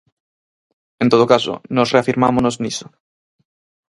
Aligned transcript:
En 1.03 1.07
todo 1.13 1.29
caso, 1.33 1.53
nós 1.75 1.91
reafirmámonos 1.95 2.55
niso. 2.63 2.87